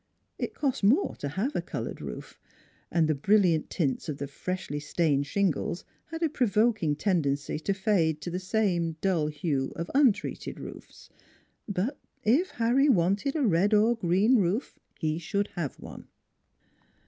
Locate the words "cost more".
0.55-1.15